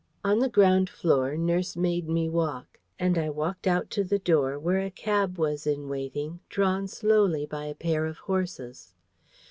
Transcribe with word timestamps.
On 0.23 0.39
the 0.39 0.49
ground 0.49 0.89
floor, 0.89 1.37
nurse 1.37 1.77
made 1.77 2.09
me 2.09 2.27
walk; 2.27 2.79
and 2.97 3.19
I 3.19 3.29
walked 3.29 3.67
out 3.67 3.91
to 3.91 4.03
the 4.03 4.17
door, 4.17 4.57
where 4.57 4.79
a 4.79 4.89
cab 4.89 5.37
was 5.37 5.67
in 5.67 5.87
waiting, 5.89 6.39
drawn 6.49 6.87
slowly 6.87 7.45
by 7.45 7.65
a 7.65 7.75
pair 7.75 8.07
of 8.07 8.17
horses. 8.17 8.95